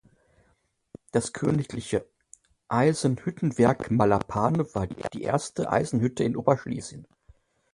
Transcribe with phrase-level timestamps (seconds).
[1.11, 2.07] Das Königliche
[2.69, 7.05] Eisenhüttenwerk Malapane war die erste Eisenhütte in Oberschlesien.